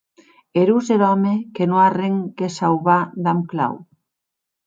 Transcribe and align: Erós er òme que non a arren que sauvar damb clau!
Erós 0.61 0.87
er 0.95 1.01
òme 1.09 1.33
que 1.55 1.63
non 1.67 1.79
a 1.81 1.83
arren 1.89 2.15
que 2.39 2.47
sauvar 2.59 2.99
damb 3.23 3.41
clau! 3.51 3.73